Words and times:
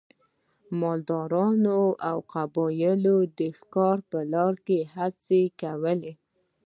مالدارو 0.79 1.81
قبیلو 2.33 3.17
د 3.39 3.39
ښکار 3.57 3.97
په 4.09 4.19
لاره 4.33 4.59
کې 4.65 4.79
هڅې 4.95 5.41
کولې. 5.61 6.13